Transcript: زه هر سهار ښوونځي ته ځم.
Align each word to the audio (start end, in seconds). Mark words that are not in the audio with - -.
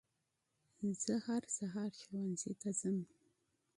زه 1.03 1.13
هر 1.25 1.43
سهار 1.57 1.91
ښوونځي 2.01 2.53
ته 2.61 2.69
ځم. 2.79 2.97